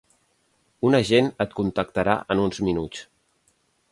Un 0.89 0.97
agent 0.99 1.29
et 1.45 1.53
contactarà 1.59 2.17
en 2.37 2.43
uns 2.47 2.61
minuts. 2.69 3.07